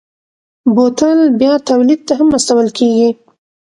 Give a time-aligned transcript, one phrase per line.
[0.75, 3.09] بوتل بیا تولید ته هم استول کېږي.